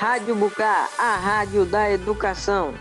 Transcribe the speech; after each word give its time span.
Rádio 0.00 0.34
Bucar, 0.34 0.88
a 0.96 1.16
rádio 1.16 1.66
da 1.66 1.90
educação. 1.90 2.72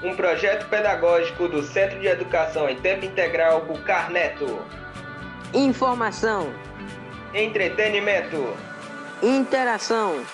Um 0.00 0.14
projeto 0.14 0.68
pedagógico 0.68 1.48
do 1.48 1.60
Centro 1.60 1.98
de 1.98 2.06
Educação 2.06 2.68
em 2.70 2.76
Tempo 2.76 3.04
Integral 3.04 3.64
Bucar 3.64 4.12
Neto. 4.12 4.64
Informação. 5.52 6.54
Entretenimento. 7.34 8.56
Interação. 9.20 10.24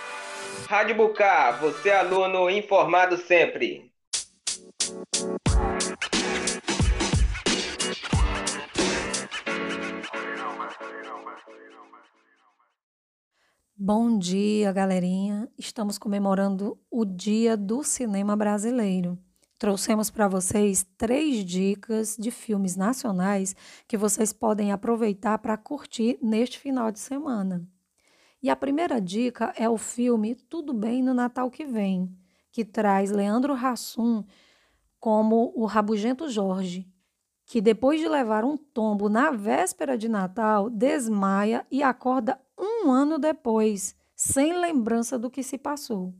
Rádio 0.68 0.96
Bucar, 0.96 1.58
você 1.60 1.90
aluno 1.90 2.50
informado 2.50 3.16
sempre. 3.16 3.90
Bom 13.88 14.18
dia, 14.18 14.72
galerinha. 14.72 15.48
Estamos 15.56 15.96
comemorando 15.96 16.76
o 16.90 17.04
Dia 17.04 17.56
do 17.56 17.84
Cinema 17.84 18.34
Brasileiro. 18.34 19.16
Trouxemos 19.60 20.10
para 20.10 20.26
vocês 20.26 20.84
três 20.98 21.44
dicas 21.44 22.16
de 22.18 22.32
filmes 22.32 22.74
nacionais 22.74 23.54
que 23.86 23.96
vocês 23.96 24.32
podem 24.32 24.72
aproveitar 24.72 25.38
para 25.38 25.56
curtir 25.56 26.18
neste 26.20 26.58
final 26.58 26.90
de 26.90 26.98
semana. 26.98 27.64
E 28.42 28.50
a 28.50 28.56
primeira 28.56 29.00
dica 29.00 29.52
é 29.56 29.68
o 29.68 29.78
filme 29.78 30.34
Tudo 30.34 30.74
Bem 30.74 31.00
no 31.00 31.14
Natal 31.14 31.48
que 31.48 31.64
Vem, 31.64 32.12
que 32.50 32.64
traz 32.64 33.12
Leandro 33.12 33.52
Hassum 33.52 34.24
como 34.98 35.52
o 35.54 35.64
Rabugento 35.64 36.28
Jorge, 36.28 36.92
que 37.46 37.60
depois 37.60 38.00
de 38.00 38.08
levar 38.08 38.44
um 38.44 38.56
tombo 38.56 39.08
na 39.08 39.30
véspera 39.30 39.96
de 39.96 40.08
Natal, 40.08 40.68
desmaia 40.68 41.64
e 41.70 41.80
acorda 41.80 42.38
um 42.58 42.90
ano 42.90 43.18
depois, 43.18 43.94
sem 44.16 44.52
lembrança 44.52 45.16
do 45.16 45.30
que 45.30 45.44
se 45.44 45.56
passou. 45.56 46.12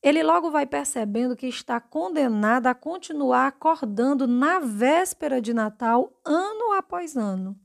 Ele 0.00 0.22
logo 0.22 0.50
vai 0.50 0.64
percebendo 0.64 1.36
que 1.36 1.46
está 1.46 1.80
condenado 1.80 2.68
a 2.68 2.74
continuar 2.74 3.48
acordando 3.48 4.28
na 4.28 4.60
véspera 4.60 5.40
de 5.40 5.52
Natal, 5.52 6.12
ano 6.24 6.72
após 6.74 7.16
ano, 7.16 7.58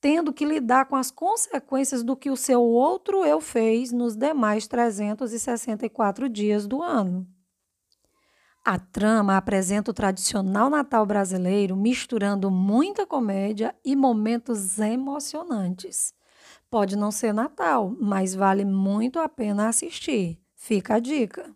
tendo 0.00 0.32
que 0.32 0.46
lidar 0.46 0.86
com 0.86 0.96
as 0.96 1.10
consequências 1.10 2.02
do 2.02 2.16
que 2.16 2.30
o 2.30 2.36
seu 2.36 2.62
outro 2.62 3.26
eu 3.26 3.42
fez 3.42 3.92
nos 3.92 4.16
demais 4.16 4.66
364 4.66 6.30
dias 6.30 6.66
do 6.66 6.82
ano. 6.82 7.26
A 8.62 8.78
trama 8.78 9.38
apresenta 9.38 9.90
o 9.90 9.94
tradicional 9.94 10.68
Natal 10.68 11.06
brasileiro, 11.06 11.74
misturando 11.74 12.50
muita 12.50 13.06
comédia 13.06 13.74
e 13.82 13.96
momentos 13.96 14.78
emocionantes. 14.78 16.12
Pode 16.70 16.94
não 16.94 17.10
ser 17.10 17.32
Natal, 17.32 17.94
mas 17.98 18.34
vale 18.34 18.64
muito 18.66 19.18
a 19.18 19.28
pena 19.30 19.68
assistir. 19.68 20.38
Fica 20.54 20.96
a 20.96 20.98
dica. 20.98 21.50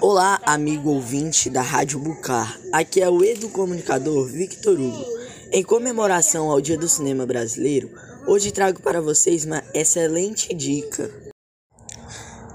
Olá, 0.00 0.40
amigo 0.46 0.90
ouvinte 0.90 1.50
da 1.50 1.60
Rádio 1.60 1.98
Bucar. 1.98 2.56
Aqui 2.72 3.00
é 3.00 3.08
o 3.08 3.24
Edu 3.24 3.48
Comunicador 3.48 4.28
Victor 4.28 4.78
Hugo. 4.78 5.17
Em 5.50 5.62
comemoração 5.62 6.50
ao 6.50 6.60
Dia 6.60 6.76
do 6.76 6.88
Cinema 6.88 7.24
Brasileiro, 7.24 7.90
hoje 8.26 8.52
trago 8.52 8.82
para 8.82 9.00
vocês 9.00 9.46
uma 9.46 9.62
excelente 9.72 10.52
dica 10.52 11.10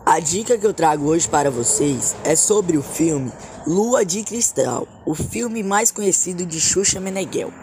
a 0.05 0.19
dica 0.19 0.57
que 0.57 0.67
eu 0.67 0.73
trago 0.73 1.05
hoje 1.05 1.29
para 1.29 1.49
vocês 1.49 2.13
é 2.25 2.35
sobre 2.35 2.77
o 2.77 2.83
filme 2.83 3.31
Lua 3.65 4.05
de 4.05 4.21
Cristal, 4.21 4.85
o 5.05 5.15
filme 5.15 5.63
mais 5.63 5.91
conhecido 5.91 6.45
de 6.45 6.59
Xuxa 6.59 6.99
Meneghel. 6.99 7.53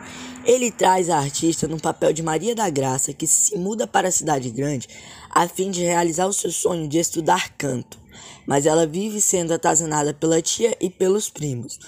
Ele 0.46 0.70
traz 0.72 1.10
a 1.10 1.18
artista 1.18 1.68
no 1.68 1.78
papel 1.78 2.14
de 2.14 2.22
Maria 2.22 2.54
da 2.54 2.70
Graça, 2.70 3.12
que 3.12 3.26
se 3.26 3.58
muda 3.58 3.86
para 3.86 4.08
a 4.08 4.10
cidade 4.10 4.48
grande 4.48 4.88
a 5.30 5.46
fim 5.46 5.70
de 5.70 5.82
realizar 5.82 6.26
o 6.26 6.32
seu 6.32 6.50
sonho 6.50 6.88
de 6.88 6.98
estudar 6.98 7.50
canto, 7.58 7.98
mas 8.46 8.64
ela 8.64 8.86
vive 8.86 9.20
sendo 9.20 9.52
atazanada 9.52 10.14
pela 10.14 10.40
tia 10.40 10.74
e 10.80 10.88
pelos 10.88 11.28
primos. 11.28 11.78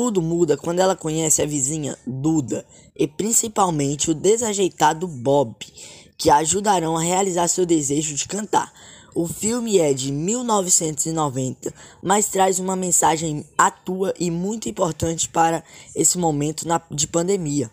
Tudo 0.00 0.22
muda 0.22 0.56
quando 0.56 0.78
ela 0.78 0.94
conhece 0.94 1.42
a 1.42 1.44
vizinha 1.44 1.98
Duda 2.06 2.64
e 2.96 3.08
principalmente 3.08 4.12
o 4.12 4.14
desajeitado 4.14 5.08
Bob, 5.08 5.56
que 6.16 6.30
ajudarão 6.30 6.96
a 6.96 7.02
realizar 7.02 7.48
seu 7.48 7.66
desejo 7.66 8.14
de 8.14 8.28
cantar. 8.28 8.72
O 9.12 9.26
filme 9.26 9.80
é 9.80 9.92
de 9.92 10.12
1990, 10.12 11.74
mas 12.00 12.28
traz 12.28 12.60
uma 12.60 12.76
mensagem 12.76 13.44
atua 13.58 14.14
e 14.20 14.30
muito 14.30 14.68
importante 14.68 15.28
para 15.28 15.64
esse 15.96 16.16
momento 16.16 16.68
na, 16.68 16.80
de 16.92 17.08
pandemia. 17.08 17.68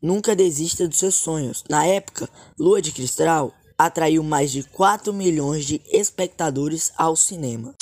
Nunca 0.00 0.36
desista 0.36 0.86
dos 0.86 1.00
seus 1.00 1.16
sonhos. 1.16 1.64
Na 1.68 1.84
época, 1.84 2.30
Lua 2.56 2.80
de 2.80 2.92
Cristal 2.92 3.52
atraiu 3.76 4.22
mais 4.22 4.52
de 4.52 4.62
4 4.62 5.12
milhões 5.12 5.64
de 5.64 5.82
espectadores 5.90 6.92
ao 6.96 7.16
cinema. 7.16 7.74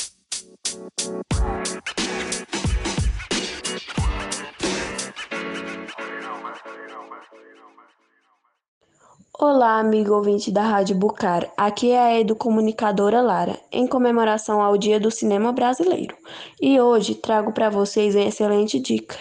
Olá, 9.38 9.78
amigo 9.78 10.15
ouvinte 10.15 10.53
da 10.53 10.62
Rádio 10.62 10.94
Bucar. 10.94 11.50
Aqui 11.56 11.91
é 11.91 11.98
a 11.98 12.20
educomunicadora 12.20 13.22
Lara, 13.22 13.59
em 13.72 13.87
comemoração 13.87 14.60
ao 14.60 14.76
Dia 14.76 15.00
do 15.00 15.10
Cinema 15.10 15.50
Brasileiro. 15.53 16.15
E 16.60 16.78
hoje 16.78 17.15
trago 17.15 17.50
para 17.50 17.70
vocês 17.70 18.15
uma 18.15 18.26
excelente 18.26 18.78
dica. 18.78 19.16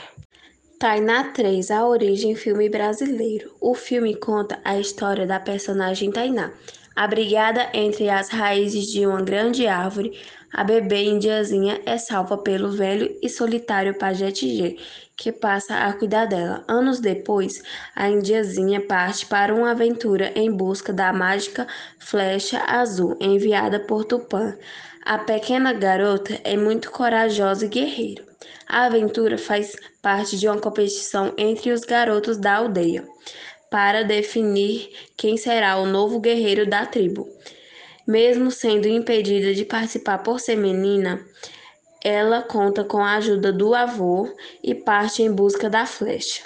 Tainá 0.78 1.32
3, 1.32 1.72
A 1.72 1.88
Origem 1.88 2.36
Filme 2.36 2.68
Brasileiro. 2.68 3.56
O 3.60 3.74
filme 3.74 4.14
conta 4.14 4.60
a 4.66 4.78
história 4.78 5.26
da 5.26 5.40
personagem 5.40 6.12
Tainá, 6.12 6.52
abrigada 6.96 7.70
entre 7.74 8.10
as 8.10 8.30
raízes 8.30 8.88
de 8.88 9.06
uma 9.06 9.22
grande 9.22 9.68
árvore. 9.68 10.20
A 10.54 10.64
bebê 10.64 11.06
indiazinha 11.06 11.82
é 11.86 11.98
salva 11.98 12.38
pelo 12.38 12.72
velho 12.72 13.16
e 13.22 13.30
solitário 13.30 13.98
pajé 13.98 14.32
Tigê, 14.32 14.78
que 15.16 15.32
passa 15.32 15.76
a 15.76 15.94
cuidar 15.94 16.26
dela. 16.26 16.64
Anos 16.68 17.00
depois, 17.00 17.64
a 17.96 18.10
indiazinha 18.10 18.82
parte 18.82 19.26
para 19.26 19.56
uma 19.56 19.72
aventura 19.72 20.32
em 20.36 20.52
busca 20.52 20.92
da 20.92 21.14
mágica 21.14 21.66
flecha 22.00 22.62
azul 22.68 23.18
enviada 23.22 23.80
por 23.80 24.04
Tupã. 24.04 24.58
A 25.06 25.18
pequena 25.18 25.72
garota 25.74 26.38
é 26.44 26.58
muito 26.58 26.92
corajosa 26.92 27.66
e 27.66 27.70
guerreira. 27.70 28.24
A 28.68 28.86
aventura 28.86 29.38
faz 29.38 29.76
parte 30.02 30.38
de 30.38 30.48
uma 30.48 30.60
competição 30.60 31.34
entre 31.38 31.72
os 31.72 31.82
garotos 31.82 32.38
da 32.38 32.56
aldeia 32.56 33.06
para 33.72 34.04
definir 34.04 34.92
quem 35.16 35.38
será 35.38 35.78
o 35.78 35.88
novo 35.88 36.20
guerreiro 36.20 36.70
da 36.70 36.86
tribo. 36.86 37.28
Mesmo 38.06 38.52
sendo 38.52 38.88
impedida 38.88 39.54
de 39.54 39.64
participar 39.64 40.18
por 40.18 40.42
ser 40.42 40.58
menina, 40.58 41.26
ela 42.04 42.42
conta 42.42 42.84
com 42.84 42.98
a 42.98 43.14
ajuda 43.14 43.54
do 43.54 43.74
avô 43.74 44.30
e 44.62 44.76
parte 44.76 45.24
em 45.24 45.32
busca 45.32 45.70
da 45.70 45.86
flecha. 45.86 46.44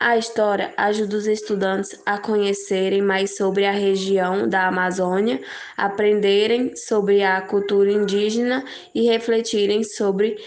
A 0.00 0.16
história 0.16 0.72
ajuda 0.76 1.16
os 1.16 1.26
estudantes 1.26 2.00
a 2.06 2.18
conhecerem 2.18 3.02
mais 3.02 3.36
sobre 3.36 3.66
a 3.66 3.70
região 3.70 4.48
da 4.48 4.66
Amazônia, 4.66 5.40
aprenderem 5.76 6.74
sobre 6.74 7.22
a 7.22 7.40
cultura 7.42 7.92
indígena 7.92 8.64
e 8.94 9.02
refletirem 9.02 9.84
sobre 9.84 10.42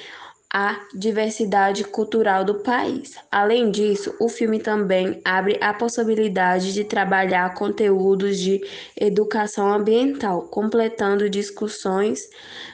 a 0.54 0.80
diversidade 0.94 1.84
cultural 1.84 2.46
do 2.46 2.56
país. 2.56 3.16
Além 3.32 3.72
disso, 3.72 4.16
o 4.20 4.30
filme 4.30 4.60
também 4.60 5.22
abre 5.26 5.58
a 5.62 5.74
possibilidade 5.74 6.74
de 6.74 6.84
trabalhar 6.84 7.54
conteúdos 7.54 8.40
de 8.40 8.62
educação 9.00 9.72
ambiental, 9.72 10.44
completando 10.44 11.30
discussões 11.30 12.30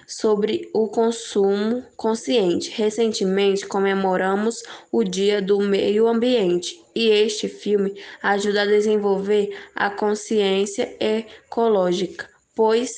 sobre 0.05 0.69
o 0.73 0.87
consumo 0.87 1.83
consciente. 1.95 2.69
Recentemente 2.69 3.65
comemoramos 3.65 4.61
o 4.91 5.03
Dia 5.03 5.41
do 5.41 5.59
Meio 5.59 6.07
Ambiente 6.07 6.79
e 6.93 7.09
este 7.09 7.47
filme 7.47 7.95
ajuda 8.21 8.63
a 8.63 8.65
desenvolver 8.65 9.57
a 9.75 9.89
consciência 9.89 10.95
ecológica 10.99 12.30
pois 12.55 12.91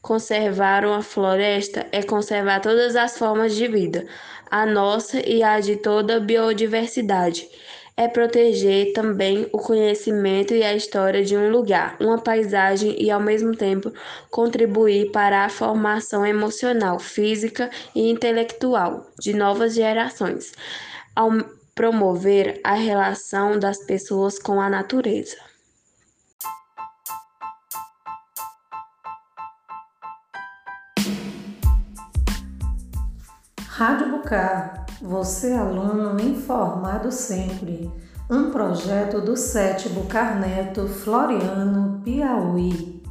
conservar 0.00 0.84
uma 0.84 1.02
floresta 1.02 1.86
é 1.92 2.02
conservar 2.02 2.60
todas 2.60 2.96
as 2.96 3.18
formas 3.18 3.54
de 3.54 3.66
vida, 3.66 4.06
a 4.50 4.64
nossa 4.66 5.20
e 5.28 5.42
a 5.42 5.60
de 5.60 5.76
toda 5.76 6.16
a 6.16 6.20
biodiversidade. 6.20 7.48
É 7.96 8.08
proteger 8.08 8.92
também 8.94 9.48
o 9.52 9.58
conhecimento 9.58 10.54
e 10.54 10.62
a 10.62 10.74
história 10.74 11.22
de 11.22 11.36
um 11.36 11.50
lugar, 11.50 11.96
uma 12.00 12.18
paisagem 12.18 12.96
e, 12.98 13.10
ao 13.10 13.20
mesmo 13.20 13.54
tempo, 13.54 13.92
contribuir 14.30 15.10
para 15.12 15.44
a 15.44 15.48
formação 15.50 16.24
emocional, 16.24 16.98
física 16.98 17.70
e 17.94 18.08
intelectual 18.10 19.06
de 19.20 19.34
novas 19.34 19.74
gerações, 19.74 20.52
ao 21.14 21.30
promover 21.74 22.60
a 22.64 22.74
relação 22.74 23.58
das 23.58 23.84
pessoas 23.84 24.38
com 24.38 24.60
a 24.60 24.70
natureza. 24.70 25.51
Rádio 33.74 34.10
Bucar, 34.10 34.84
Você, 35.00 35.54
aluno, 35.54 36.20
informado 36.20 37.10
sempre. 37.10 37.90
Um 38.28 38.50
projeto 38.50 39.22
do 39.22 39.34
Sétimo 39.34 40.04
Carneto 40.04 40.86
Floriano, 40.86 41.98
Piauí. 42.04 43.01